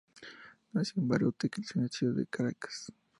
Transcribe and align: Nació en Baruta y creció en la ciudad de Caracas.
Nació 0.73 0.99
en 1.03 1.07
Baruta 1.09 1.45
y 1.45 1.51
creció 1.51 1.77
en 1.77 1.85
la 1.85 1.89
ciudad 1.89 2.15
de 2.15 2.25
Caracas. 2.25 2.87